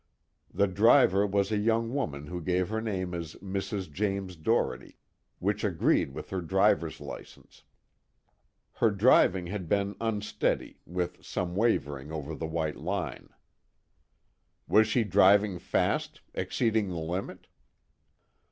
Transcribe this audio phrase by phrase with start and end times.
[0.51, 3.91] The driver was a young woman who gave her name as Mrs.
[3.93, 4.97] James Doherty,
[5.37, 7.61] which agreed with her driver's license.
[8.71, 13.29] Her driving had been unsteady, with some wavering over the white line.
[14.67, 17.45] "Was she driving fast, exceeding the limit?"